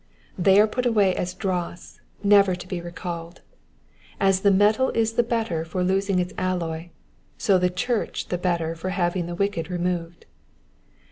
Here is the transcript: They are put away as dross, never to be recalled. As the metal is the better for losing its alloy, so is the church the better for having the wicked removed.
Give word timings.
They 0.35 0.59
are 0.59 0.65
put 0.65 0.87
away 0.87 1.15
as 1.15 1.35
dross, 1.35 1.99
never 2.23 2.55
to 2.55 2.67
be 2.67 2.81
recalled. 2.81 3.41
As 4.19 4.39
the 4.41 4.49
metal 4.49 4.89
is 4.95 5.13
the 5.13 5.21
better 5.21 5.63
for 5.63 5.83
losing 5.83 6.17
its 6.17 6.33
alloy, 6.39 6.89
so 7.37 7.57
is 7.57 7.61
the 7.61 7.69
church 7.69 8.29
the 8.29 8.39
better 8.39 8.73
for 8.73 8.89
having 8.89 9.27
the 9.27 9.35
wicked 9.35 9.69
removed. 9.69 10.25